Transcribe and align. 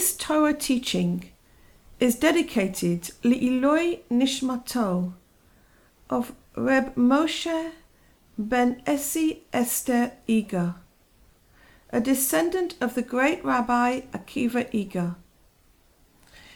This 0.00 0.16
Torah 0.16 0.54
teaching 0.54 1.28
is 1.98 2.14
dedicated 2.14 3.10
Li'iloi 3.22 3.98
Nishmato 4.10 5.12
of 6.08 6.32
Reb 6.56 6.94
Moshe 6.94 7.72
ben 8.38 8.82
Essi 8.86 9.40
Esther 9.52 10.12
Eger, 10.26 10.76
a 11.90 12.00
descendant 12.00 12.76
of 12.80 12.94
the 12.94 13.02
great 13.02 13.44
Rabbi 13.44 14.00
Akiva 14.14 14.72
Eger. 14.72 15.16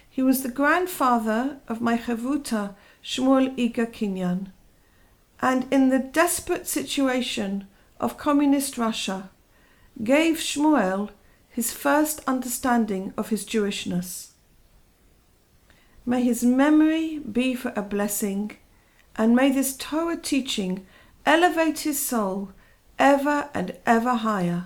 He 0.09 0.23
was 0.23 0.43
the 0.43 0.49
grandfather 0.49 1.59
of 1.69 1.83
my 1.83 1.99
Chavruta 1.99 2.75
Shmuel 3.05 3.53
Eger 3.59 3.85
Kinyan, 3.85 4.53
and 5.43 5.71
in 5.71 5.91
the 5.91 5.99
desperate 5.99 6.67
situation 6.67 7.67
of 8.01 8.17
communist 8.17 8.79
Russia, 8.79 9.29
gave 10.03 10.39
Shmuel 10.39 11.11
his 11.55 11.71
first 11.71 12.21
understanding 12.27 13.15
of 13.17 13.29
his 13.29 13.47
Jewishness. 13.47 14.33
May 16.05 16.25
his 16.25 16.43
memory 16.43 17.21
be 17.21 17.55
for 17.55 17.73
a 17.77 17.83
blessing, 17.83 18.57
and 19.15 19.37
may 19.37 19.53
this 19.53 19.77
Torah 19.77 20.17
teaching 20.17 20.85
elevate 21.25 21.79
his 21.81 22.05
soul 22.05 22.51
ever 22.99 23.51
and 23.55 23.79
ever 23.87 24.17
higher. 24.17 24.65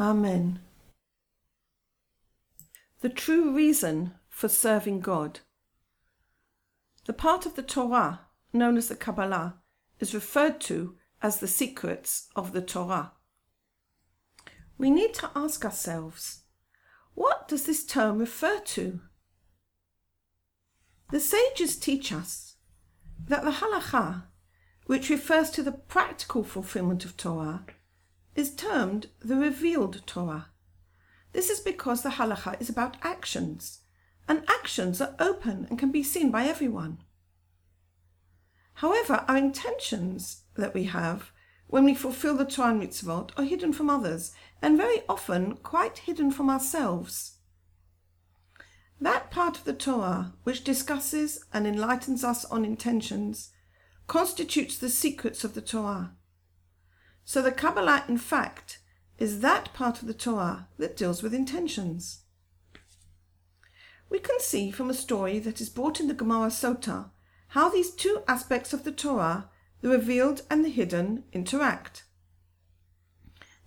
Amen. 0.00 0.58
The 3.00 3.08
true 3.08 3.54
reason 3.54 4.14
for 4.28 4.48
serving 4.48 4.98
God. 4.98 5.38
The 7.04 7.12
part 7.12 7.46
of 7.46 7.54
the 7.54 7.62
Torah 7.62 8.22
known 8.52 8.76
as 8.76 8.88
the 8.88 8.96
Kabbalah 8.96 9.58
is 10.00 10.12
referred 10.12 10.60
to 10.62 10.96
as 11.22 11.38
the 11.38 11.46
secrets 11.46 12.30
of 12.34 12.52
the 12.52 12.62
Torah 12.62 13.12
we 14.78 14.90
need 14.90 15.14
to 15.14 15.30
ask 15.34 15.64
ourselves 15.64 16.42
what 17.14 17.48
does 17.48 17.64
this 17.64 17.84
term 17.84 18.18
refer 18.18 18.60
to? 18.60 19.00
The 21.10 21.20
sages 21.20 21.76
teach 21.78 22.12
us 22.12 22.56
that 23.26 23.42
the 23.42 23.52
halacha, 23.52 24.24
which 24.86 25.08
refers 25.08 25.50
to 25.50 25.62
the 25.62 25.72
practical 25.72 26.44
fulfillment 26.44 27.04
of 27.04 27.16
Torah, 27.16 27.64
is 28.34 28.54
termed 28.54 29.06
the 29.20 29.36
revealed 29.36 30.06
Torah. 30.06 30.48
This 31.32 31.48
is 31.48 31.60
because 31.60 32.02
the 32.02 32.10
halacha 32.10 32.60
is 32.60 32.68
about 32.68 32.98
actions, 33.02 33.80
and 34.28 34.44
actions 34.48 35.00
are 35.00 35.14
open 35.18 35.66
and 35.70 35.78
can 35.78 35.90
be 35.90 36.02
seen 36.02 36.30
by 36.30 36.44
everyone. 36.44 36.98
However, 38.74 39.24
our 39.26 39.38
intentions 39.38 40.42
that 40.56 40.74
we 40.74 40.84
have 40.84 41.32
when 41.68 41.84
we 41.84 41.94
fulfill 41.94 42.36
the 42.36 42.44
Torah 42.44 42.72
mitzvot 42.72 43.30
are 43.36 43.44
hidden 43.44 43.72
from 43.72 43.90
others 43.90 44.32
and 44.62 44.76
very 44.76 45.02
often 45.08 45.56
quite 45.56 45.98
hidden 45.98 46.30
from 46.30 46.48
ourselves. 46.48 47.38
That 49.00 49.30
part 49.30 49.58
of 49.58 49.64
the 49.64 49.74
Torah 49.74 50.34
which 50.44 50.64
discusses 50.64 51.44
and 51.52 51.66
enlightens 51.66 52.24
us 52.24 52.44
on 52.46 52.64
intentions 52.64 53.50
constitutes 54.06 54.78
the 54.78 54.88
secrets 54.88 55.44
of 55.44 55.54
the 55.54 55.60
Torah. 55.60 56.12
So 57.24 57.42
the 57.42 57.52
Kabbalah, 57.52 58.04
in 58.08 58.18
fact, 58.18 58.78
is 59.18 59.40
that 59.40 59.72
part 59.74 60.00
of 60.00 60.06
the 60.06 60.14
Torah 60.14 60.68
that 60.78 60.96
deals 60.96 61.22
with 61.22 61.34
intentions. 61.34 62.22
We 64.08 64.18
can 64.20 64.38
see 64.38 64.70
from 64.70 64.88
a 64.88 64.94
story 64.94 65.40
that 65.40 65.60
is 65.60 65.68
brought 65.68 65.98
in 65.98 66.06
the 66.06 66.14
Gemara 66.14 66.48
Sota 66.48 67.10
how 67.48 67.68
these 67.68 67.90
two 67.90 68.22
aspects 68.28 68.72
of 68.72 68.84
the 68.84 68.92
Torah 68.92 69.50
the 69.80 69.88
revealed 69.88 70.42
and 70.50 70.64
the 70.64 70.70
hidden 70.70 71.24
interact. 71.32 72.04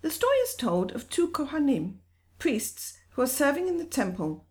The 0.02 0.10
story 0.10 0.36
is 0.38 0.54
told 0.54 0.92
of 0.92 1.08
two 1.08 1.28
Kohanim, 1.28 1.98
priests, 2.38 2.98
who 3.10 3.22
are 3.22 3.26
serving 3.26 3.68
in 3.68 3.76
the 3.76 3.84
temple. 3.84 4.46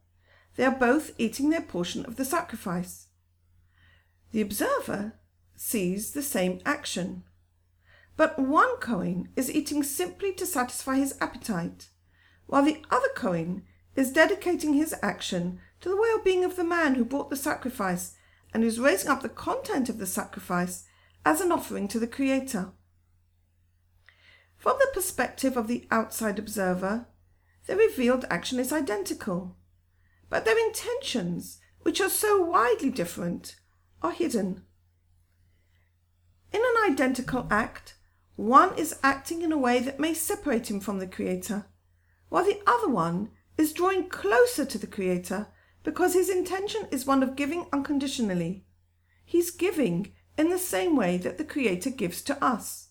They 0.56 0.66
are 0.66 0.72
both 0.72 1.12
eating 1.18 1.50
their 1.50 1.62
portion 1.62 2.06
of 2.06 2.18
the 2.18 2.26
sacrifice. 2.26 3.08
The 4.32 4.42
observer 4.42 5.14
sees 5.56 6.12
the 6.12 6.22
same 6.22 6.60
action. 6.66 7.24
But 8.16 8.38
one 8.38 8.78
Kohen 8.78 9.30
is 9.36 9.52
eating 9.52 9.82
simply 9.82 10.34
to 10.34 10.46
satisfy 10.46 10.98
his 10.98 11.16
appetite, 11.20 11.90
while 12.46 12.64
the 12.64 12.84
other 12.92 13.10
Kohen 13.16 13.64
is 13.96 14.12
dedicating 14.12 14.74
his 14.74 14.94
action 15.02 15.60
to 15.82 15.90
the 15.90 15.98
well 15.98 16.20
being 16.24 16.44
of 16.44 16.56
the 16.56 16.64
man 16.64 16.96
who 16.96 17.06
brought 17.06 17.30
the 17.30 17.36
sacrifice 17.36 18.16
and 18.54 18.64
is 18.64 18.80
raising 18.80 19.10
up 19.10 19.22
the 19.22 19.30
content 19.30 19.90
of 19.90 19.98
the 19.98 20.06
sacrifice 20.06 20.86
as 21.26 21.42
an 21.42 21.52
offering 21.52 21.88
to 21.88 22.00
the 22.00 22.08
Creator. 22.08 22.72
From 24.58 24.78
the 24.80 24.92
perspective 24.94 25.56
of 25.56 25.68
the 25.68 25.88
outside 25.90 26.38
observer, 26.38 27.08
their 27.66 27.78
revealed 27.78 28.26
action 28.30 28.60
is 28.60 28.74
identical, 28.74 29.58
but 30.30 30.46
their 30.46 30.58
intentions, 30.68 31.60
which 31.82 32.02
are 32.02 32.10
so 32.10 32.42
widely 32.42 32.90
different, 32.90 33.56
are 34.02 34.12
hidden. 34.12 34.64
In 36.52 36.62
an 36.62 36.92
identical 36.92 37.48
act, 37.50 37.96
one 38.36 38.78
is 38.78 39.00
acting 39.04 39.42
in 39.42 39.52
a 39.52 39.58
way 39.58 39.80
that 39.80 40.00
may 40.00 40.14
separate 40.14 40.70
him 40.70 40.80
from 40.80 41.00
the 41.00 41.08
Creator, 41.08 41.66
while 42.30 42.46
the 42.46 42.62
other 42.66 42.90
one 42.90 43.30
is 43.58 43.74
drawing 43.74 44.08
closer 44.10 44.66
to 44.66 44.78
the 44.78 44.88
Creator 44.88 45.48
because 45.84 46.14
his 46.14 46.30
intention 46.30 46.88
is 46.92 47.06
one 47.06 47.24
of 47.24 47.36
giving 47.36 47.66
unconditionally. 47.72 48.66
He's 49.26 49.52
giving 49.52 50.14
in 50.40 50.50
the 50.50 50.58
same 50.58 50.96
way 50.96 51.18
that 51.18 51.38
the 51.38 51.44
Creator 51.44 51.90
gives 51.90 52.22
to 52.22 52.42
us. 52.42 52.88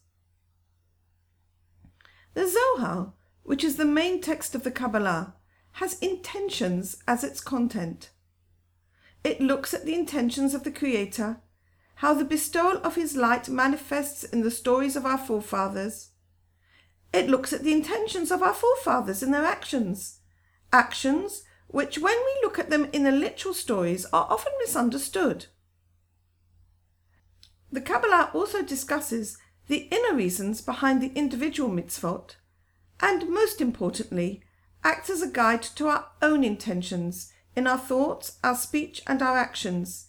The 2.34 2.46
Zohar, 2.46 3.14
which 3.42 3.64
is 3.64 3.76
the 3.76 3.86
main 3.86 4.20
text 4.20 4.54
of 4.54 4.64
the 4.64 4.70
Kabbalah, 4.70 5.34
has 5.72 5.98
intentions 6.00 7.02
as 7.08 7.24
its 7.24 7.40
content. 7.40 8.10
It 9.24 9.40
looks 9.40 9.72
at 9.72 9.86
the 9.86 9.94
intentions 9.94 10.52
of 10.52 10.64
the 10.64 10.70
Creator, 10.70 11.40
how 11.96 12.12
the 12.12 12.24
bestowal 12.26 12.82
of 12.84 12.96
His 12.96 13.16
light 13.16 13.48
manifests 13.48 14.24
in 14.24 14.42
the 14.42 14.50
stories 14.50 14.94
of 14.94 15.06
our 15.06 15.18
forefathers. 15.18 16.10
It 17.14 17.30
looks 17.30 17.54
at 17.54 17.64
the 17.64 17.72
intentions 17.72 18.30
of 18.30 18.42
our 18.42 18.52
forefathers 18.52 19.22
in 19.22 19.30
their 19.30 19.46
actions, 19.46 20.20
actions 20.70 21.44
which, 21.66 21.98
when 21.98 22.16
we 22.18 22.40
look 22.42 22.58
at 22.58 22.68
them 22.68 22.90
in 22.92 23.04
the 23.04 23.10
literal 23.10 23.54
stories, 23.54 24.04
are 24.12 24.26
often 24.28 24.52
misunderstood. 24.60 25.46
The 27.70 27.80
Kabbalah 27.80 28.30
also 28.32 28.62
discusses 28.62 29.36
the 29.66 29.88
inner 29.90 30.14
reasons 30.16 30.60
behind 30.62 31.02
the 31.02 31.12
individual 31.14 31.68
mitzvot, 31.68 32.36
and 33.00 33.28
most 33.28 33.60
importantly, 33.60 34.42
acts 34.82 35.10
as 35.10 35.20
a 35.20 35.28
guide 35.30 35.62
to 35.62 35.88
our 35.88 36.06
own 36.22 36.44
intentions 36.44 37.32
in 37.54 37.66
our 37.66 37.78
thoughts, 37.78 38.38
our 38.42 38.54
speech, 38.54 39.02
and 39.06 39.20
our 39.20 39.36
actions, 39.36 40.06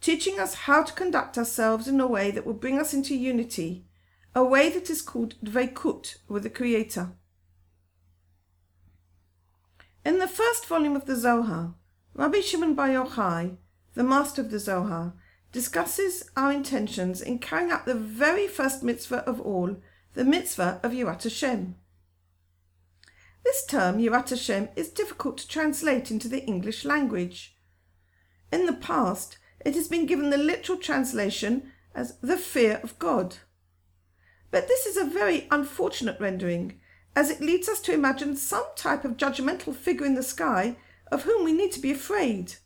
teaching 0.00 0.40
us 0.40 0.54
how 0.54 0.82
to 0.82 0.92
conduct 0.92 1.38
ourselves 1.38 1.86
in 1.86 2.00
a 2.00 2.06
way 2.06 2.30
that 2.30 2.44
will 2.44 2.54
bring 2.54 2.78
us 2.78 2.92
into 2.92 3.14
unity, 3.14 3.86
a 4.34 4.44
way 4.44 4.68
that 4.68 4.90
is 4.90 5.02
called 5.02 5.34
dveikut 5.44 6.16
with 6.28 6.42
the 6.42 6.50
Creator. 6.50 7.12
In 10.04 10.18
the 10.18 10.28
first 10.28 10.66
volume 10.66 10.96
of 10.96 11.06
the 11.06 11.16
Zohar, 11.16 11.74
Rabbi 12.14 12.40
Shimon 12.40 12.74
Bar 12.74 12.88
Yochai, 12.88 13.56
the 13.94 14.04
master 14.04 14.40
of 14.40 14.50
the 14.50 14.58
Zohar, 14.58 15.14
discusses 15.52 16.28
our 16.36 16.52
intentions 16.52 17.20
in 17.20 17.38
carrying 17.38 17.70
out 17.70 17.86
the 17.86 17.94
very 17.94 18.46
first 18.46 18.82
mitzvah 18.82 19.28
of 19.28 19.40
all, 19.40 19.76
the 20.14 20.24
mitzvah 20.24 20.80
of 20.82 20.92
Yirat 20.92 21.22
Hashem. 21.22 21.76
This 23.44 23.64
term, 23.64 23.98
Yirat 23.98 24.30
Hashem, 24.30 24.70
is 24.74 24.88
difficult 24.88 25.38
to 25.38 25.48
translate 25.48 26.10
into 26.10 26.28
the 26.28 26.44
English 26.44 26.84
language. 26.84 27.56
In 28.50 28.66
the 28.66 28.72
past, 28.72 29.38
it 29.64 29.74
has 29.74 29.88
been 29.88 30.06
given 30.06 30.30
the 30.30 30.36
literal 30.36 30.78
translation 30.78 31.72
as 31.94 32.18
the 32.18 32.36
fear 32.36 32.80
of 32.82 32.98
God. 32.98 33.36
But 34.50 34.68
this 34.68 34.86
is 34.86 34.96
a 34.96 35.04
very 35.04 35.46
unfortunate 35.50 36.20
rendering, 36.20 36.80
as 37.14 37.30
it 37.30 37.40
leads 37.40 37.68
us 37.68 37.80
to 37.82 37.92
imagine 37.92 38.36
some 38.36 38.66
type 38.76 39.04
of 39.04 39.16
judgmental 39.16 39.74
figure 39.74 40.06
in 40.06 40.14
the 40.14 40.22
sky 40.22 40.76
of 41.10 41.22
whom 41.22 41.44
we 41.44 41.52
need 41.52 41.72
to 41.72 41.80
be 41.80 41.92
afraid. 41.92 42.56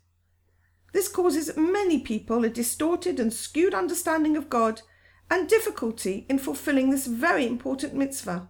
This 0.92 1.08
causes 1.08 1.56
many 1.56 2.00
people 2.00 2.44
a 2.44 2.48
distorted 2.48 3.20
and 3.20 3.32
skewed 3.32 3.74
understanding 3.74 4.36
of 4.36 4.50
God 4.50 4.82
and 5.30 5.48
difficulty 5.48 6.26
in 6.28 6.38
fulfilling 6.38 6.90
this 6.90 7.06
very 7.06 7.46
important 7.46 7.94
mitzvah. 7.94 8.48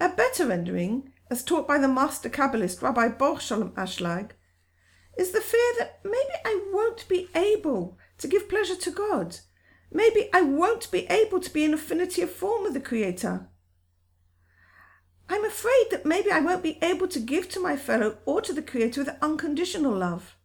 A 0.00 0.08
better 0.08 0.46
rendering, 0.46 1.12
as 1.30 1.44
taught 1.44 1.68
by 1.68 1.78
the 1.78 1.88
master 1.88 2.28
Kabbalist 2.28 2.82
Rabbi 2.82 3.08
Baruch 3.08 3.40
Shalom 3.40 3.70
Ashlag, 3.72 4.32
is 5.16 5.30
the 5.30 5.40
fear 5.40 5.72
that 5.78 6.00
maybe 6.04 6.34
I 6.44 6.64
won't 6.72 7.06
be 7.08 7.28
able 7.34 7.98
to 8.18 8.26
give 8.26 8.48
pleasure 8.48 8.76
to 8.76 8.90
God. 8.90 9.36
Maybe 9.92 10.28
I 10.32 10.42
won't 10.42 10.90
be 10.90 11.06
able 11.06 11.40
to 11.40 11.52
be 11.52 11.64
in 11.64 11.74
affinity 11.74 12.22
of 12.22 12.30
form 12.30 12.62
with 12.62 12.74
the 12.74 12.80
Creator. 12.80 13.48
I'm 15.28 15.44
afraid 15.44 15.86
that 15.90 16.06
maybe 16.06 16.30
I 16.30 16.40
won't 16.40 16.62
be 16.62 16.78
able 16.82 17.06
to 17.08 17.20
give 17.20 17.48
to 17.50 17.60
my 17.60 17.76
fellow 17.76 18.18
or 18.24 18.40
to 18.40 18.52
the 18.52 18.62
Creator 18.62 19.04
with 19.04 19.16
unconditional 19.22 19.96
love. 19.96 20.36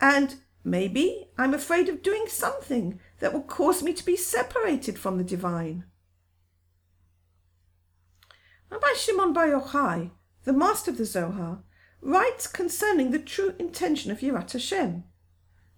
And 0.00 0.36
maybe 0.64 1.28
I'm 1.36 1.54
afraid 1.54 1.88
of 1.88 2.02
doing 2.02 2.26
something 2.28 3.00
that 3.20 3.32
will 3.32 3.42
cause 3.42 3.82
me 3.82 3.92
to 3.92 4.04
be 4.04 4.16
separated 4.16 4.98
from 4.98 5.18
the 5.18 5.24
divine. 5.24 5.84
Rabbi 8.70 8.92
Shimon 8.96 9.32
Bar 9.32 9.48
Yochai, 9.48 10.10
the 10.44 10.52
master 10.52 10.90
of 10.90 10.98
the 10.98 11.04
Zohar, 11.04 11.62
writes 12.00 12.46
concerning 12.46 13.10
the 13.10 13.18
true 13.18 13.54
intention 13.58 14.10
of 14.10 14.20
Yirat 14.20 14.52
Hashem. 14.52 15.04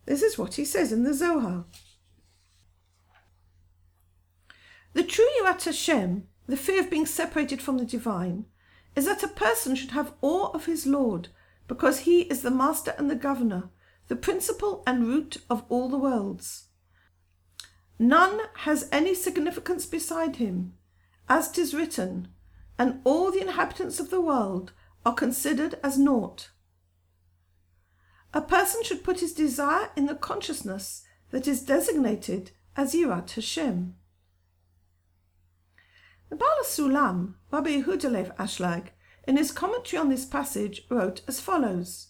This 0.07 0.23
is 0.23 0.37
what 0.37 0.55
he 0.55 0.65
says 0.65 0.93
in 0.93 1.05
the 1.05 1.15
Zohar. 1.15 1.67
The 4.93 5.05
true 5.05 5.29
Yirat 5.41 5.65
Hashem, 5.65 6.27
the 6.47 6.57
fear 6.57 6.81
of 6.81 6.91
being 6.91 7.07
separated 7.07 7.63
from 7.63 7.79
the 7.79 7.85
divine, 7.85 8.47
is 8.97 9.07
that 9.07 9.23
a 9.23 9.29
person 9.29 9.77
should 9.77 9.93
have 9.93 10.15
awe 10.21 10.51
of 10.53 10.67
his 10.67 10.85
Lord, 10.85 11.29
because 11.69 12.01
he 12.01 12.23
is 12.23 12.43
the 12.43 12.51
master 12.51 12.93
and 12.99 13.09
the 13.09 13.15
governor, 13.15 13.71
the 14.11 14.17
principle 14.17 14.83
and 14.89 15.07
root 15.07 15.37
of 15.49 15.63
all 15.69 15.89
the 15.89 15.97
worlds. 15.97 16.67
None 17.97 18.41
has 18.67 18.89
any 18.91 19.15
significance 19.15 19.87
beside 19.87 20.37
him, 20.37 20.75
as 21.29 21.49
'tis 21.49 21.75
written, 21.75 22.27
and 22.77 23.01
all 23.05 23.31
the 23.31 23.41
inhabitants 23.41 24.01
of 24.01 24.11
the 24.11 24.21
world 24.21 24.73
are 25.07 25.15
considered 25.15 25.79
as 25.85 25.97
naught. 25.97 26.51
A 28.35 28.41
person 28.41 28.83
should 28.83 29.05
put 29.05 29.21
his 29.21 29.33
desire 29.33 29.93
in 29.95 30.07
the 30.07 30.17
consciousness 30.17 31.05
that 31.31 31.47
is 31.47 31.63
designated 31.63 32.51
as 32.77 32.95
Yirat 32.95 33.31
Hashem. 33.31 33.95
The 36.31 36.35
Baal 36.35 36.65
Sulam, 36.65 37.37
Rabbi 37.53 37.81
Yehuda 37.81 38.35
Ashlag, 38.39 38.89
in 39.29 39.37
his 39.37 39.53
commentary 39.53 40.01
on 40.01 40.09
this 40.09 40.25
passage, 40.25 40.85
wrote 40.91 41.21
as 41.29 41.39
follows 41.39 42.10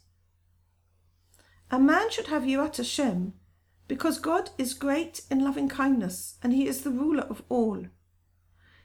A 1.73 1.79
man 1.79 2.11
should 2.11 2.27
have 2.27 2.43
Yirat 2.43 2.79
Hashem 2.79 3.33
because 3.87 4.19
God 4.19 4.51
is 4.59 4.75
great 4.75 5.23
in 5.31 5.45
loving 5.45 5.69
kindness 5.69 6.37
and 6.43 6.53
he 6.53 6.67
is 6.67 6.83
the 6.83 6.91
ruler 6.91 7.23
of 7.23 7.43
all. 7.49 7.87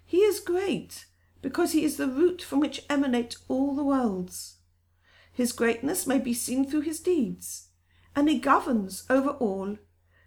He 0.05 0.17
is 0.17 0.39
great 0.39 1.05
because 1.41 1.71
he 1.71 1.83
is 1.83 1.97
the 1.97 2.07
root 2.07 2.41
from 2.41 2.59
which 2.59 2.85
emanate 2.89 3.37
all 3.47 3.75
the 3.75 3.83
worlds. 3.83 4.57
His 5.31 5.51
greatness 5.51 6.05
may 6.05 6.19
be 6.19 6.33
seen 6.33 6.65
through 6.65 6.81
his 6.81 6.99
deeds, 6.99 7.69
and 8.15 8.29
he 8.29 8.39
governs 8.39 9.03
over 9.09 9.31
all, 9.31 9.77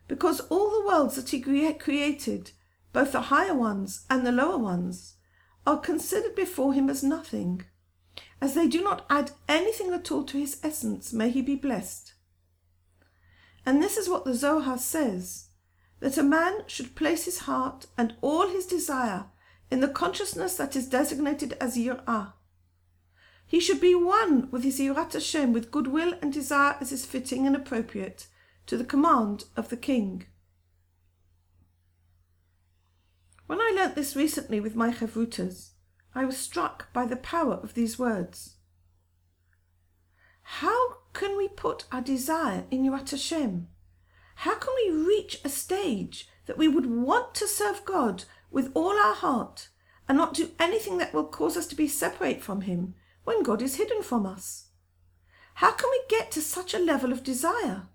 because 0.07 0.41
all 0.51 0.71
the 0.71 0.87
worlds 0.87 1.17
that 1.17 1.31
he 1.31 1.41
created, 1.41 2.51
both 2.93 3.13
the 3.13 3.23
higher 3.23 3.55
ones 3.55 4.05
and 4.11 4.27
the 4.27 4.33
lower 4.33 4.59
ones, 4.59 5.15
are 5.67 5.79
considered 5.79 6.35
before 6.35 6.75
him 6.75 6.91
as 6.91 7.03
nothing, 7.03 7.65
as 8.41 8.55
they 8.55 8.69
do 8.69 8.83
not 8.83 9.07
add 9.09 9.31
anything 9.49 9.93
at 9.93 10.13
all 10.13 10.25
to 10.25 10.39
his 10.39 10.61
essence, 10.63 11.13
may 11.13 11.31
he 11.31 11.41
be 11.41 11.55
blessed. 11.55 12.15
And 13.69 13.83
this 13.83 13.99
is 13.99 14.09
what 14.09 14.25
the 14.25 14.33
Zohar 14.33 14.79
says 14.79 15.49
that 16.01 16.17
a 16.17 16.23
man 16.23 16.63
should 16.67 16.97
place 16.97 17.27
his 17.27 17.41
heart 17.41 17.85
and 17.99 18.15
all 18.23 18.49
his 18.49 18.65
desire 18.65 19.27
in 19.71 19.81
the 19.81 19.89
consciousness 19.89 20.57
that 20.57 20.75
is 20.75 20.89
designated 20.89 21.53
as 21.61 21.77
Yir'ah. 21.77 22.33
He 23.47 23.61
should 23.61 23.79
be 23.79 23.95
one 23.95 24.51
with 24.51 24.65
his 24.65 24.81
Yirat 24.81 25.13
Hashem 25.13 25.53
with 25.53 25.71
goodwill 25.71 26.15
and 26.23 26.33
desire 26.33 26.79
as 26.81 26.93
is 26.93 27.05
fitting 27.05 27.47
and 27.47 27.55
appropriate 27.55 28.29
to 28.65 28.79
the 28.79 28.87
command 28.87 29.45
of 29.55 29.69
the 29.69 29.77
king. 29.77 30.25
When 33.49 33.61
I 33.61 33.75
learnt 33.77 33.97
this 33.97 34.17
recently 34.17 34.61
with 34.61 34.77
my 34.77 34.93
Chavrutas, 34.93 35.73
I 36.15 36.25
was 36.25 36.39
struck 36.39 36.91
by 36.95 37.05
the 37.05 37.17
power 37.17 37.61
of 37.63 37.75
these 37.75 37.99
words. 37.99 38.55
Can 41.29 41.37
we 41.37 41.49
put 41.49 41.85
our 41.93 42.01
desire 42.01 42.65
in 42.71 42.85
Yirat 42.85 43.11
Hashem? 43.11 43.69
How 44.37 44.55
can 44.55 44.73
we 44.75 44.91
reach 44.91 45.43
a 45.45 45.51
stage 45.51 46.27
that 46.47 46.57
we 46.57 46.69
would 46.69 46.87
want 46.87 47.35
to 47.35 47.47
serve 47.47 47.85
God 47.85 48.25
with 48.51 48.71
all 48.73 48.99
our 48.99 49.13
heart 49.13 49.69
and 50.09 50.17
not 50.17 50.33
do 50.33 50.53
anything 50.59 50.97
that 50.97 51.13
will 51.13 51.27
cause 51.27 51.55
us 51.59 51.67
to 51.67 51.75
be 51.75 51.87
separate 51.87 52.41
from 52.41 52.63
Him 52.63 52.95
when 53.25 53.43
God 53.43 53.61
is 53.61 53.75
hidden 53.75 54.03
from 54.03 54.25
us? 54.25 54.69
How 55.57 55.73
can 55.73 55.91
we 55.91 56.01
get 56.09 56.31
to 56.31 56.41
such 56.41 56.73
a 56.73 56.79
level 56.79 57.13
of 57.13 57.23
desire? 57.23 57.89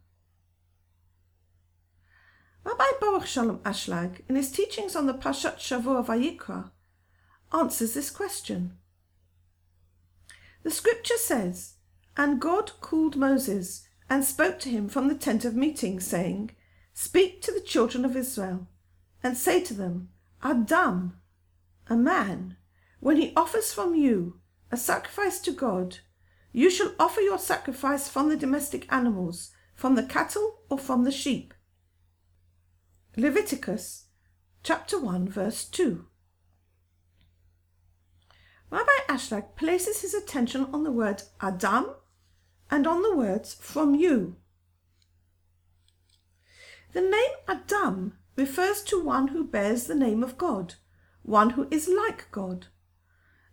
Rabbi 2.63 2.86
Baruch 3.01 3.25
Shalom 3.25 3.62
Ashlag, 3.62 4.21
in 4.29 4.36
his 4.36 4.51
teachings 4.51 4.95
on 4.95 5.07
the 5.07 5.15
Pashat 5.15 5.57
Shavua 5.57 6.06
Vayikra, 6.06 6.69
answers 7.51 7.95
this 7.95 8.12
question. 8.12 8.77
The 10.62 10.69
scripture 10.69 11.18
says, 11.18 11.77
And 12.15 12.39
God 12.39 12.71
called 12.80 13.15
Moses 13.15 13.88
and 14.10 14.24
spoke 14.24 14.60
to 14.60 14.69
him 14.69 14.88
from 14.88 15.07
the 15.07 15.15
tent 15.15 15.45
of 15.45 15.56
meeting, 15.56 16.00
saying, 16.00 16.51
Speak 16.94 17.42
to 17.42 17.51
the 17.51 17.62
children 17.62 18.06
of 18.06 18.15
Israel, 18.15 18.68
and 19.24 19.36
say 19.36 19.63
to 19.63 19.74
them, 19.74 20.10
Adam, 20.44 21.19
a 21.88 21.95
man, 21.95 22.57
when 23.00 23.18
he 23.18 23.33
offers 23.36 23.74
from 23.74 23.95
you 23.95 24.39
a 24.71 24.77
sacrifice 24.77 25.39
to 25.39 25.51
God, 25.51 26.00
you 26.51 26.69
shall 26.69 26.94
offer 27.00 27.21
your 27.21 27.39
sacrifice 27.39 28.07
from 28.07 28.30
the 28.30 28.38
domestic 28.38 28.92
animals, 28.92 29.51
from 29.74 29.95
the 29.95 30.04
cattle 30.04 30.60
or 30.69 30.77
from 30.77 31.04
the 31.04 31.12
sheep. 31.12 31.54
Leviticus 33.18 34.06
chapter 34.63 35.00
1 35.00 35.27
verse 35.27 35.65
2. 35.65 36.06
Rabbi 38.69 38.92
Ashlag 39.10 39.56
places 39.56 40.01
his 40.01 40.13
attention 40.13 40.68
on 40.74 40.83
the 40.83 40.92
word 40.92 41.24
Adam 41.42 41.88
and 42.73 42.87
on 42.87 43.03
the 43.03 43.15
words 43.15 43.53
from 43.53 43.93
you. 43.93 44.35
The 46.93 47.01
name 47.01 47.35
Adam 47.47 48.17
refers 48.35 48.81
to 48.85 48.99
one 48.99 49.27
who 49.27 49.43
bears 49.43 49.83
the 49.83 49.93
name 49.93 50.23
of 50.23 50.39
God, 50.39 50.73
one 51.21 51.51
who 51.51 51.67
is 51.69 51.87
like 51.87 52.31
God. 52.31 52.65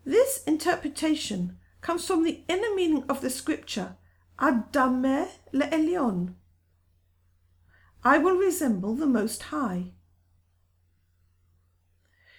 This 0.06 0.42
interpretation 0.44 1.58
comes 1.82 2.06
from 2.06 2.24
the 2.24 2.44
inner 2.48 2.74
meaning 2.74 3.04
of 3.10 3.20
the 3.20 3.28
scripture, 3.28 3.96
Adameh 4.38 5.28
le'elion. 5.52 6.36
I 8.02 8.16
will 8.16 8.36
resemble 8.36 8.94
the 8.94 9.06
Most 9.06 9.42
High. 9.44 9.92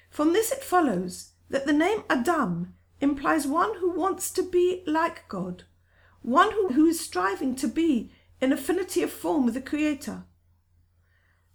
From 0.09 0.33
this 0.33 0.51
it 0.51 0.63
follows 0.63 1.33
that 1.47 1.67
the 1.67 1.73
name 1.73 2.05
Adam 2.09 2.73
implies 2.99 3.45
one 3.45 3.75
who 3.77 3.91
wants 3.91 4.31
to 4.31 4.41
be 4.41 4.83
like 4.87 5.27
God, 5.27 5.65
one 6.21 6.51
who, 6.51 6.69
who 6.69 6.85
is 6.85 6.99
striving 6.99 7.55
to 7.55 7.67
be 7.67 8.11
in 8.39 8.51
affinity 8.51 9.03
of 9.03 9.11
form 9.11 9.45
with 9.45 9.53
the 9.53 9.61
Creator. 9.61 10.23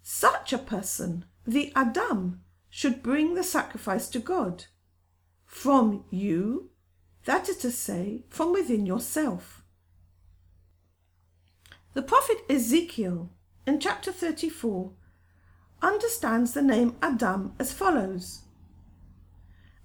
Such 0.01 0.53
a 0.53 0.57
person, 0.57 1.25
the 1.45 1.71
Adam, 1.75 2.41
should 2.69 3.03
bring 3.03 3.33
the 3.35 3.43
sacrifice 3.43 4.09
to 4.09 4.19
God. 4.19 4.65
From 5.45 6.05
you, 6.09 6.69
that 7.25 7.49
is 7.49 7.57
to 7.57 7.71
say, 7.71 8.23
from 8.29 8.53
within 8.53 8.85
yourself. 8.85 9.63
The 11.93 12.01
prophet 12.01 12.37
Ezekiel, 12.49 13.31
in 13.65 13.79
chapter 13.79 14.11
34, 14.11 14.91
understands 15.81 16.53
the 16.53 16.61
name 16.61 16.95
Adam 17.01 17.53
as 17.59 17.73
follows 17.73 18.43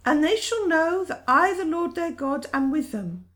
And 0.04 0.22
they 0.22 0.36
shall 0.36 0.68
know 0.68 1.04
that 1.04 1.24
I, 1.26 1.54
the 1.54 1.64
Lord 1.64 1.94
their 1.94 2.12
God, 2.12 2.46
am 2.52 2.70
with 2.70 2.92
them, 2.92 3.26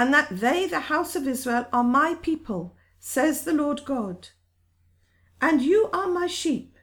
and 0.00 0.12
that 0.14 0.28
they, 0.30 0.66
the 0.66 0.80
house 0.80 1.14
of 1.14 1.28
Israel, 1.28 1.66
are 1.72 1.84
my 1.84 2.14
people, 2.22 2.74
says 2.98 3.44
the 3.44 3.52
Lord 3.52 3.84
God 3.84 4.28
and 5.40 5.62
you 5.62 5.88
are 5.92 6.08
my 6.08 6.26
sheep, 6.26 6.76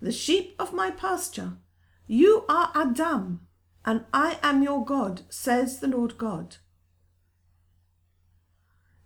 the 0.00 0.12
sheep 0.12 0.54
of 0.58 0.72
my 0.72 0.90
pasture. 0.90 1.58
You 2.06 2.44
are 2.48 2.70
Adam, 2.74 3.46
and 3.84 4.04
I 4.12 4.38
am 4.42 4.62
your 4.62 4.84
God, 4.84 5.22
says 5.28 5.80
the 5.80 5.88
Lord 5.88 6.16
God. 6.16 6.56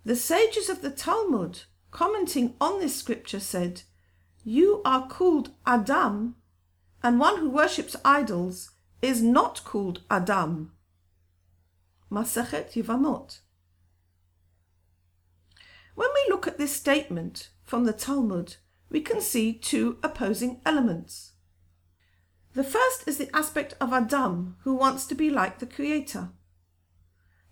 The 0.04 0.16
sages 0.16 0.68
of 0.68 0.82
the 0.82 0.90
Talmud, 0.90 1.62
commenting 1.90 2.54
on 2.61 2.80
this 2.80 2.97
scripture, 2.97 3.40
said, 3.40 3.82
You 4.44 4.80
are 4.85 5.09
called 5.09 5.50
Adam, 5.66 6.37
and 7.02 7.18
one 7.18 7.38
who 7.38 7.50
worships 7.50 7.97
idols 8.04 8.70
is 9.02 9.23
not 9.23 9.64
called 9.64 10.02
Adam. 10.11 10.73
Masachet 12.10 12.72
Yivamot. 12.72 13.40
When 15.94 16.08
we 16.14 16.26
look 16.28 16.46
at 16.46 16.58
this 16.58 16.74
statement, 16.74 17.50
from 17.64 17.84
the 17.84 17.92
Talmud, 17.92 18.56
we 18.90 19.00
can 19.00 19.20
see 19.20 19.52
two 19.52 19.98
opposing 20.02 20.60
elements. 20.66 21.32
The 22.54 22.64
first 22.64 23.06
is 23.06 23.18
the 23.18 23.30
aspect 23.34 23.74
of 23.80 23.92
Adam, 23.92 24.56
who 24.64 24.74
wants 24.74 25.06
to 25.06 25.14
be 25.14 25.30
like 25.30 25.60
the 25.60 25.66
Creator. 25.66 26.30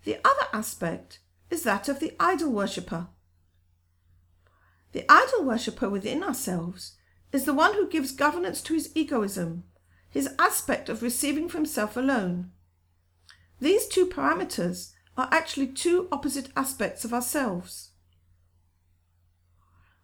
The 0.03 0.17
other 0.25 0.47
aspect 0.51 1.19
is 1.49 1.63
that 1.63 1.87
of 1.87 2.01
the 2.01 2.13
idol 2.19 2.51
worshipper. 2.51 3.07
The 4.91 5.05
idol 5.09 5.45
worshipper 5.45 5.89
within 5.89 6.21
ourselves 6.21 6.97
is 7.31 7.45
the 7.45 7.53
one 7.53 7.75
who 7.75 7.87
gives 7.87 8.11
governance 8.11 8.61
to 8.63 8.73
his 8.73 8.91
egoism, 8.95 9.63
his 10.09 10.33
aspect 10.37 10.89
of 10.89 11.01
receiving 11.01 11.47
for 11.47 11.57
himself 11.57 11.95
alone. 11.95 12.51
These 13.59 13.87
two 13.87 14.05
parameters 14.07 14.93
are 15.17 15.27
actually 15.31 15.67
two 15.67 16.07
opposite 16.11 16.49
aspects 16.55 17.03
of 17.03 17.13
ourselves. 17.13 17.89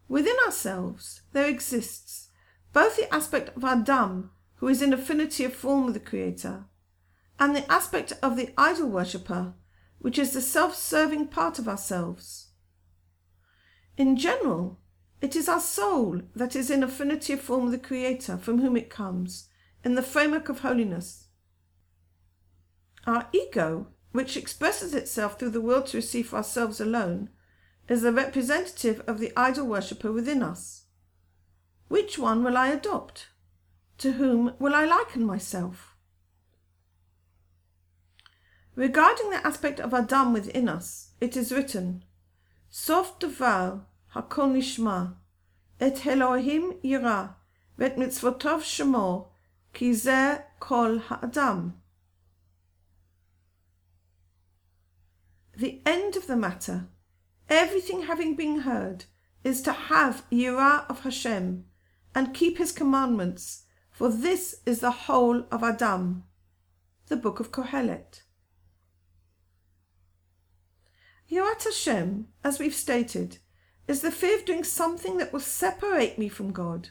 Within 0.08 0.36
ourselves 0.46 1.22
there 1.32 1.48
exists 1.48 2.28
both 2.72 2.96
the 2.96 3.12
aspect 3.12 3.56
of 3.56 3.64
Adam, 3.64 4.30
who 4.56 4.68
is 4.68 4.82
in 4.82 4.92
affinity 4.92 5.44
of 5.44 5.54
form 5.54 5.86
with 5.86 5.94
the 5.94 6.00
Creator, 6.00 6.66
and 7.38 7.56
the 7.56 7.70
aspect 7.72 8.12
of 8.22 8.36
the 8.36 8.52
idol 8.58 8.88
worshipper, 8.88 9.54
which 9.98 10.18
is 10.18 10.32
the 10.32 10.42
self 10.42 10.74
serving 10.74 11.28
part 11.28 11.58
of 11.58 11.68
ourselves. 11.68 12.50
In 13.96 14.16
general, 14.16 14.78
it 15.22 15.34
is 15.34 15.48
our 15.48 15.60
soul 15.60 16.20
that 16.34 16.54
is 16.54 16.70
in 16.70 16.82
affinity 16.82 17.32
of 17.32 17.40
form 17.40 17.64
with 17.64 17.72
the 17.72 17.78
Creator 17.78 18.36
from 18.36 18.60
whom 18.60 18.76
it 18.76 18.90
comes, 18.90 19.48
in 19.82 19.94
the 19.94 20.02
framework 20.02 20.50
of 20.50 20.60
holiness. 20.60 21.25
Our 23.06 23.28
ego, 23.32 23.86
which 24.10 24.36
expresses 24.36 24.92
itself 24.92 25.38
through 25.38 25.50
the 25.50 25.60
will 25.60 25.82
to 25.82 25.98
receive 25.98 26.28
for 26.28 26.36
ourselves 26.36 26.80
alone, 26.80 27.30
is 27.88 28.02
the 28.02 28.12
representative 28.12 29.00
of 29.06 29.20
the 29.20 29.32
idol 29.36 29.66
worshipper 29.66 30.10
within 30.10 30.42
us. 30.42 30.86
Which 31.88 32.18
one 32.18 32.42
will 32.42 32.56
I 32.56 32.68
adopt? 32.68 33.28
To 33.98 34.12
whom 34.12 34.54
will 34.58 34.74
I 34.74 34.84
liken 34.84 35.24
myself? 35.24 35.94
Regarding 38.74 39.30
the 39.30 39.46
aspect 39.46 39.80
of 39.80 39.94
Adam 39.94 40.32
within 40.32 40.68
us, 40.68 41.12
it 41.20 41.36
is 41.36 41.52
written, 41.52 42.04
Sof 42.68 43.18
devar 43.18 43.86
hakol 44.14 44.52
nishma, 44.52 45.14
et 45.80 46.04
Elohim 46.04 46.74
yira, 46.84 47.36
vet 47.78 47.96
mitzvotov 47.96 48.62
shemor, 48.62 49.28
ki 49.72 49.94
ze 49.94 50.38
kol 50.58 50.98
ha'adam. 50.98 51.80
The 55.56 55.80
end 55.86 56.16
of 56.16 56.26
the 56.26 56.36
matter, 56.36 56.88
everything 57.48 58.02
having 58.02 58.36
been 58.36 58.60
heard, 58.60 59.06
is 59.42 59.62
to 59.62 59.72
have 59.72 60.28
yirah 60.30 60.84
of 60.90 61.00
Hashem, 61.00 61.64
and 62.14 62.34
keep 62.34 62.58
his 62.58 62.72
commandments, 62.72 63.64
for 63.90 64.10
this 64.10 64.56
is 64.66 64.80
the 64.80 64.90
whole 64.90 65.44
of 65.50 65.62
Adam. 65.62 66.24
The 67.06 67.16
Book 67.16 67.40
of 67.40 67.52
Kohelet. 67.52 68.22
Yirat 71.30 71.64
Hashem, 71.64 72.28
as 72.44 72.58
we've 72.58 72.74
stated, 72.74 73.38
is 73.88 74.02
the 74.02 74.10
fear 74.10 74.38
of 74.38 74.44
doing 74.44 74.62
something 74.62 75.16
that 75.16 75.32
will 75.32 75.40
separate 75.40 76.18
me 76.18 76.28
from 76.28 76.52
God. 76.52 76.90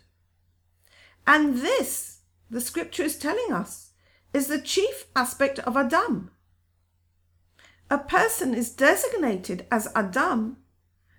And 1.28 1.60
this, 1.60 2.22
the 2.50 2.62
scripture 2.62 3.04
is 3.04 3.18
telling 3.18 3.54
us, 3.54 3.92
is 4.34 4.48
the 4.48 4.60
chief 4.60 5.06
aspect 5.16 5.60
of 5.60 5.78
Adam. 5.78 6.32
A 7.90 7.98
person 8.00 8.54
is 8.54 8.72
designated 8.72 9.68
as 9.72 9.88
Adam 9.96 10.58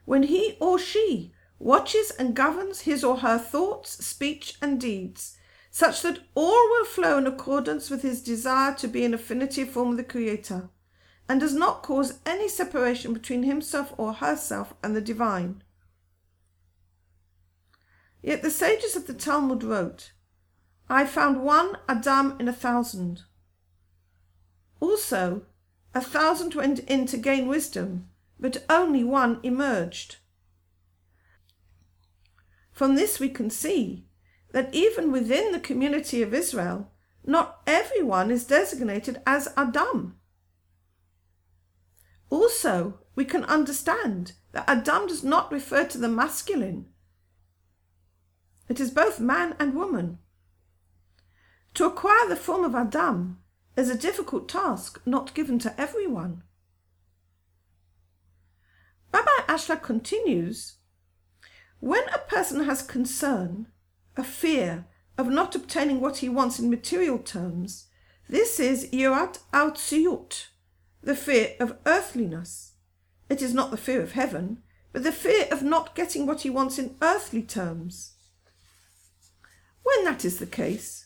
when 0.04 0.24
he 0.24 0.56
or 0.60 0.78
she 0.78 1.32
watches 1.58 2.10
and 2.10 2.34
governs 2.34 2.80
his 2.80 3.04
or 3.04 3.18
her 3.18 3.38
thoughts, 3.38 4.04
speech, 4.04 4.56
and 4.60 4.80
deeds, 4.80 5.36
such 5.70 6.02
that 6.02 6.20
all 6.34 6.68
will 6.70 6.84
flow 6.84 7.18
in 7.18 7.26
accordance 7.26 7.88
with 7.88 8.02
his 8.02 8.22
desire 8.22 8.74
to 8.74 8.88
be 8.88 9.04
in 9.04 9.14
affinity 9.14 9.64
form 9.64 9.90
with 9.90 9.98
the 9.98 10.04
Creator, 10.04 10.68
and 11.28 11.40
does 11.40 11.54
not 11.54 11.82
cause 11.82 12.20
any 12.24 12.48
separation 12.48 13.12
between 13.12 13.42
himself 13.42 13.92
or 13.96 14.14
herself 14.14 14.74
and 14.82 14.94
the 14.94 15.00
divine. 15.00 15.62
Yet 18.22 18.42
the 18.42 18.50
sages 18.50 18.96
of 18.96 19.06
the 19.06 19.14
Talmud 19.14 19.62
wrote, 19.62 20.12
I 20.88 21.04
found 21.06 21.42
one 21.42 21.76
Adam 21.88 22.36
in 22.38 22.48
a 22.48 22.52
thousand. 22.52 23.22
Also, 24.80 25.42
a 25.96 26.00
thousand 26.02 26.54
went 26.54 26.80
in 26.80 27.06
to 27.06 27.16
gain 27.16 27.48
wisdom, 27.48 28.06
but 28.38 28.62
only 28.68 29.02
one 29.02 29.40
emerged. 29.42 30.16
From 32.70 32.96
this 32.96 33.18
we 33.18 33.30
can 33.30 33.48
see 33.48 34.04
that 34.52 34.74
even 34.74 35.10
within 35.10 35.52
the 35.52 35.58
community 35.58 36.20
of 36.20 36.34
Israel, 36.34 36.92
not 37.24 37.62
everyone 37.66 38.30
is 38.30 38.46
designated 38.46 39.22
as 39.26 39.48
Adam. 39.56 40.18
Also, 42.28 42.98
we 43.14 43.24
can 43.24 43.44
understand 43.44 44.32
that 44.52 44.68
Adam 44.68 45.06
does 45.06 45.24
not 45.24 45.50
refer 45.50 45.84
to 45.84 45.96
the 45.96 46.08
masculine. 46.08 46.84
It 48.68 48.80
is 48.80 48.90
both 48.90 49.18
man 49.18 49.56
and 49.58 49.72
woman. 49.74 50.18
To 51.72 51.86
acquire 51.86 52.28
the 52.28 52.36
form 52.36 52.64
of 52.64 52.74
Adam 52.74 53.38
is 53.76 53.90
a 53.90 53.98
difficult 53.98 54.48
task 54.48 55.00
not 55.04 55.34
given 55.34 55.58
to 55.60 55.80
everyone. 55.80 56.42
Rabbi 59.12 59.30
Ashlag 59.48 59.82
continues 59.82 60.76
when 61.80 62.08
a 62.08 62.18
person 62.18 62.64
has 62.64 62.82
concern, 62.82 63.66
a 64.16 64.24
fear 64.24 64.86
of 65.18 65.28
not 65.28 65.54
obtaining 65.54 66.00
what 66.00 66.18
he 66.18 66.28
wants 66.28 66.58
in 66.58 66.70
material 66.70 67.18
terms, 67.18 67.88
this 68.28 68.58
is 68.58 68.90
yirat 68.90 69.38
artziut, 69.52 70.46
the 71.02 71.14
fear 71.14 71.50
of 71.60 71.76
earthliness. 71.86 72.72
It 73.28 73.42
is 73.42 73.54
not 73.54 73.70
the 73.70 73.76
fear 73.76 74.00
of 74.02 74.12
heaven, 74.12 74.62
but 74.92 75.02
the 75.02 75.12
fear 75.12 75.46
of 75.52 75.62
not 75.62 75.94
getting 75.94 76.26
what 76.26 76.40
he 76.40 76.50
wants 76.50 76.78
in 76.78 76.96
earthly 77.02 77.42
terms. 77.42 78.14
When 79.82 80.04
that 80.04 80.24
is 80.24 80.38
the 80.38 80.46
case, 80.46 81.05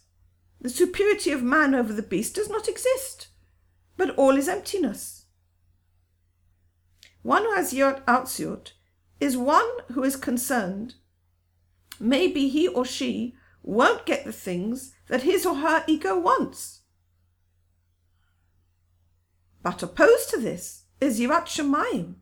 the 0.60 0.68
superiority 0.68 1.30
of 1.30 1.42
man 1.42 1.74
over 1.74 1.92
the 1.92 2.02
beast 2.02 2.34
does 2.34 2.50
not 2.50 2.68
exist, 2.68 3.28
but 3.96 4.14
all 4.16 4.36
is 4.36 4.48
emptiness. 4.48 5.24
One 7.22 7.42
who 7.42 7.54
has 7.54 7.72
yirat 7.72 8.04
artziut 8.04 8.72
is 9.20 9.36
one 9.36 9.68
who 9.92 10.02
is 10.02 10.16
concerned. 10.16 10.94
Maybe 11.98 12.48
he 12.48 12.66
or 12.68 12.84
she 12.84 13.34
won't 13.62 14.06
get 14.06 14.24
the 14.24 14.32
things 14.32 14.94
that 15.08 15.22
his 15.22 15.44
or 15.44 15.56
her 15.56 15.84
ego 15.86 16.18
wants. 16.18 16.80
But 19.62 19.82
opposed 19.82 20.30
to 20.30 20.40
this 20.40 20.84
is 21.00 21.20
Yirat 21.20 21.46
Shemayim, 21.46 22.14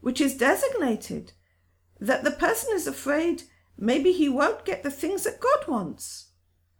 which 0.00 0.20
is 0.20 0.36
designated 0.36 1.32
that 1.98 2.22
the 2.22 2.30
person 2.30 2.74
is 2.74 2.86
afraid 2.86 3.42
maybe 3.76 4.12
he 4.12 4.28
won't 4.28 4.64
get 4.64 4.82
the 4.82 4.90
things 4.90 5.24
that 5.24 5.40
God 5.40 5.66
wants, 5.66 6.25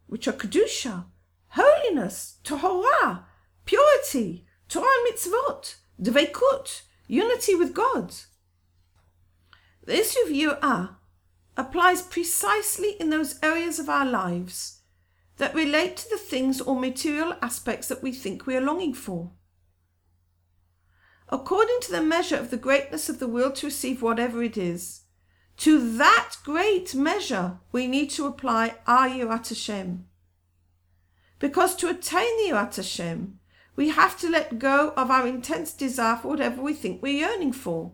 which 0.06 0.28
are 0.28 0.32
Kedusha, 0.32 1.04
holiness, 1.48 2.36
Torah, 2.44 3.26
purity, 3.64 4.46
Torah 4.68 4.86
mitzvot, 5.10 5.76
Dveikut, 6.00 6.82
unity 7.06 7.54
with 7.54 7.74
God. 7.74 8.14
This 9.84 10.16
review 10.24 10.54
ah 10.62 10.98
applies 11.56 12.02
precisely 12.02 12.96
in 13.00 13.10
those 13.10 13.38
areas 13.42 13.78
of 13.78 13.88
our 13.88 14.04
lives 14.04 14.80
that 15.38 15.54
relate 15.54 15.96
to 15.96 16.08
the 16.10 16.18
things 16.18 16.60
or 16.60 16.78
material 16.78 17.34
aspects 17.42 17.88
that 17.88 18.02
we 18.02 18.12
think 18.12 18.46
we 18.46 18.56
are 18.56 18.60
longing 18.60 18.94
for. 18.94 19.32
According 21.28 21.78
to 21.82 21.92
the 21.92 22.02
measure 22.02 22.36
of 22.36 22.50
the 22.50 22.56
greatness 22.56 23.08
of 23.08 23.18
the 23.18 23.26
will 23.26 23.50
to 23.52 23.66
receive 23.66 24.02
whatever 24.02 24.42
it 24.42 24.56
is, 24.56 25.02
to 25.58 25.96
that 25.96 26.36
great 26.44 26.94
measure 26.94 27.58
we 27.72 27.86
need 27.86 28.10
to 28.10 28.26
apply 28.26 28.76
our 28.86 29.08
Yirat 29.08 29.48
Hashem. 29.48 30.06
Because 31.38 31.74
to 31.76 31.88
attain 31.88 32.36
the 32.38 32.54
Yirat 32.54 32.76
Hashem, 32.76 33.38
we 33.74 33.90
have 33.90 34.18
to 34.20 34.30
let 34.30 34.58
go 34.58 34.92
of 34.96 35.10
our 35.10 35.26
intense 35.26 35.72
desire 35.72 36.16
for 36.16 36.28
whatever 36.28 36.62
we 36.62 36.72
think 36.72 37.02
we're 37.02 37.26
yearning 37.26 37.52
for. 37.52 37.92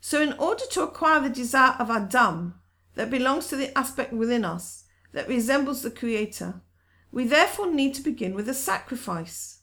So, 0.00 0.22
in 0.22 0.34
order 0.34 0.64
to 0.70 0.82
acquire 0.82 1.20
the 1.20 1.30
desire 1.30 1.74
of 1.78 1.90
Adam 1.90 2.54
that 2.94 3.10
belongs 3.10 3.48
to 3.48 3.56
the 3.56 3.76
aspect 3.76 4.12
within 4.12 4.44
us 4.44 4.84
that 5.12 5.28
resembles 5.28 5.82
the 5.82 5.90
Creator, 5.90 6.62
we 7.10 7.26
therefore 7.26 7.70
need 7.70 7.94
to 7.94 8.02
begin 8.02 8.34
with 8.34 8.48
a 8.48 8.54
sacrifice. 8.54 9.60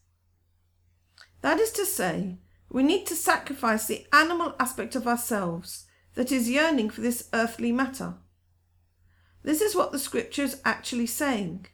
That 1.41 1.59
is 1.59 1.71
to 1.71 1.85
say, 1.85 2.39
we 2.73 2.83
need 2.83 3.05
to 3.05 3.15
sacrifice 3.15 3.85
the 3.85 4.05
animal 4.11 4.55
aspect 4.59 4.95
of 4.95 5.07
ourselves 5.07 5.85
that 6.15 6.31
is 6.31 6.49
yearning 6.49 6.89
for 6.89 7.01
this 7.01 7.29
earthly 7.31 7.71
matter. 7.71 8.15
This 9.43 9.61
is 9.61 9.75
what 9.75 9.91
the 9.91 9.99
scripture 9.99 10.41
is 10.41 10.59
actually 10.65 11.05
saying. 11.05 11.67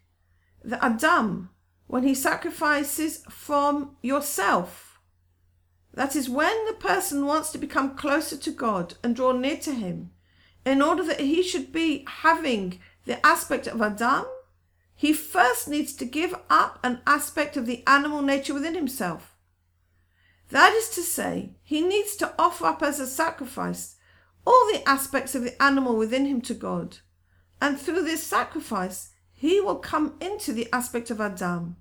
The 0.64 0.84
Adam, 0.84 1.50
when 1.88 2.04
he 2.04 2.14
sacrifices 2.14 3.24
from 3.30 3.96
yourself, 4.02 5.00
that 5.94 6.16
is 6.18 6.30
when 6.30 6.66
the 6.66 6.74
person 6.74 7.26
wants 7.26 7.52
to 7.54 7.58
become 7.58 7.96
closer 7.96 8.38
to 8.38 8.52
God 8.52 8.96
and 9.02 9.16
draw 9.16 9.32
near 9.32 9.58
to 9.58 9.74
Him, 9.74 10.12
in 10.66 10.82
order 10.82 11.04
that 11.04 11.22
he 11.22 11.42
should 11.42 11.72
be 11.72 12.06
having 12.08 12.80
the 13.06 13.26
aspect 13.26 13.66
of 13.68 13.82
Adam, 13.82 14.26
he 14.94 15.14
first 15.14 15.68
needs 15.68 15.94
to 15.94 16.06
give 16.06 16.36
up 16.50 16.78
an 16.84 17.00
aspect 17.08 17.56
of 17.56 17.66
the 17.66 17.84
animal 17.88 18.22
nature 18.22 18.54
within 18.54 18.76
himself. 18.76 19.39
That 20.50 20.74
is 20.74 20.90
to 20.92 21.02
say, 21.02 21.56
he 21.64 21.82
needs 21.82 22.16
to 22.18 22.34
offer 22.40 22.66
up 22.66 22.82
as 22.82 23.00
a 23.00 23.08
sacrifice 23.08 23.96
all 24.46 24.68
the 24.72 24.88
aspects 24.88 25.36
of 25.36 25.44
the 25.44 25.62
animal 25.62 25.96
within 25.96 26.26
him 26.26 26.42
to 26.42 26.54
God. 26.54 26.98
And 27.62 27.80
through 27.80 28.04
this 28.04 28.24
sacrifice, 28.24 29.10
he 29.34 29.62
will 29.62 29.76
come 29.76 30.16
into 30.20 30.52
the 30.54 30.68
aspect 30.74 31.12
of 31.12 31.22
Adam. 31.22 31.78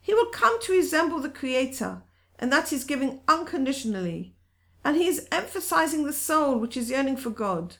He 0.00 0.14
will 0.14 0.30
come 0.30 0.60
to 0.62 0.72
resemble 0.72 1.20
the 1.20 1.28
Creator 1.28 2.02
and 2.38 2.52
that 2.52 2.72
is 2.72 2.84
giving 2.84 3.20
unconditionally. 3.26 4.34
And 4.84 4.96
he 4.96 5.06
is 5.06 5.26
emphasizing 5.32 6.04
the 6.04 6.12
soul 6.12 6.58
which 6.58 6.76
is 6.76 6.90
yearning 6.90 7.16
for 7.16 7.30
God 7.30 7.76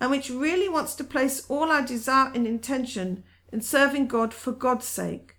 and 0.00 0.10
which 0.10 0.30
really 0.30 0.68
wants 0.68 0.94
to 0.96 1.04
place 1.04 1.46
all 1.48 1.70
our 1.70 1.82
desire 1.82 2.30
and 2.34 2.46
intention 2.46 3.24
in 3.52 3.60
serving 3.60 4.08
God 4.08 4.34
for 4.34 4.52
God's 4.52 4.86
sake. 4.86 5.36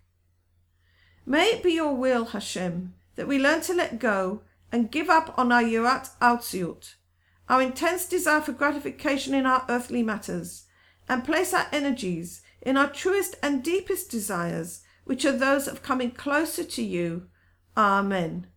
May 1.25 1.47
it 1.47 1.63
be 1.63 1.73
your 1.73 1.95
will, 1.95 2.25
Hashem, 2.25 2.93
that 3.15 3.27
we 3.27 3.39
learn 3.39 3.61
to 3.61 3.73
let 3.73 3.99
go 3.99 4.41
and 4.71 4.91
give 4.91 5.09
up 5.09 5.37
on 5.37 5.51
our 5.51 5.63
Yirat 5.63 6.09
Artziut, 6.21 6.95
our 7.49 7.61
intense 7.61 8.05
desire 8.05 8.41
for 8.41 8.53
gratification 8.53 9.33
in 9.33 9.45
our 9.45 9.65
earthly 9.67 10.03
matters, 10.03 10.65
and 11.09 11.25
place 11.25 11.53
our 11.53 11.67
energies 11.71 12.41
in 12.61 12.77
our 12.77 12.89
truest 12.89 13.35
and 13.43 13.63
deepest 13.63 14.09
desires, 14.09 14.81
which 15.03 15.25
are 15.25 15.31
those 15.37 15.67
of 15.67 15.83
coming 15.83 16.11
closer 16.11 16.63
to 16.63 16.83
you. 16.83 17.27
Amen. 17.75 18.47